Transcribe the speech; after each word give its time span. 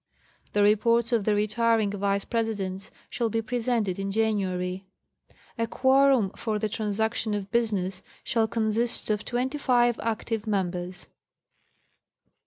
The 0.53 0.63
reports 0.63 1.11
of 1.11 1.25
the 1.25 1.35
retiring 1.35 1.91
Vice 1.91 2.25
Presidents 2.25 2.89
shall 3.07 3.29
be 3.29 3.43
presented 3.43 3.99
in 3.99 4.09
January. 4.09 4.87
A 5.59 5.67
quorum 5.67 6.31
for 6.31 6.57
the 6.57 6.67
transaction 6.67 7.35
of 7.35 7.51
business 7.51 8.01
shall 8.23 8.47
consist 8.47 9.11
of 9.11 9.23
twenty 9.23 9.59
five 9.59 9.99
active 10.01 10.47
members. 10.47 11.05